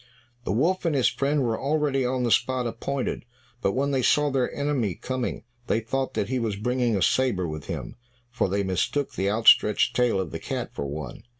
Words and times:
The 0.45 0.51
wolf 0.51 0.83
and 0.85 0.95
his 0.95 1.09
friend 1.09 1.43
were 1.43 1.61
already 1.61 2.03
on 2.03 2.23
the 2.23 2.31
spot 2.31 2.65
appointed, 2.65 3.23
but 3.61 3.73
when 3.73 3.91
they 3.91 4.01
saw 4.01 4.31
their 4.31 4.51
enemy 4.51 4.95
coming 4.95 5.43
they 5.67 5.79
thought 5.79 6.15
that 6.15 6.27
he 6.27 6.39
was 6.39 6.55
bringing 6.55 6.97
a 6.97 7.03
sabre 7.03 7.47
with 7.47 7.65
him, 7.65 7.97
for 8.31 8.49
they 8.49 8.63
mistook 8.63 9.13
the 9.13 9.29
outstretched 9.29 9.95
tail 9.95 10.19
of 10.19 10.31
the 10.31 10.39
cat 10.39 10.73
for 10.73 10.87
one. 10.87 11.21